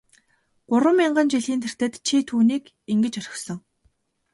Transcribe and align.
Гурван 0.69 0.95
мянган 0.99 1.27
жилийн 1.33 1.61
тэртээд 1.61 1.93
чи 2.05 2.15
түүнийг 2.29 2.63
ингэж 2.91 3.13
орхисон. 3.21 3.59